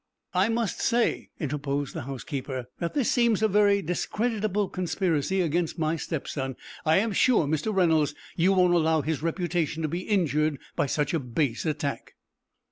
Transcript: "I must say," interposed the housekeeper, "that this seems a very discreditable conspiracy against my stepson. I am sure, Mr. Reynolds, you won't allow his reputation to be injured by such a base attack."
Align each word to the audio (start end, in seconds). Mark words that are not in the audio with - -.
"I 0.33 0.49
must 0.49 0.81
say," 0.81 1.29
interposed 1.39 1.93
the 1.93 2.01
housekeeper, 2.05 2.65
"that 2.79 2.95
this 2.95 3.11
seems 3.11 3.43
a 3.43 3.47
very 3.47 3.83
discreditable 3.83 4.67
conspiracy 4.67 5.41
against 5.41 5.77
my 5.77 5.95
stepson. 5.95 6.55
I 6.87 6.97
am 6.97 7.11
sure, 7.13 7.45
Mr. 7.45 7.71
Reynolds, 7.71 8.15
you 8.35 8.53
won't 8.53 8.73
allow 8.73 9.01
his 9.03 9.21
reputation 9.21 9.83
to 9.83 9.87
be 9.87 9.99
injured 9.99 10.57
by 10.75 10.87
such 10.87 11.13
a 11.13 11.19
base 11.19 11.67
attack." 11.67 12.15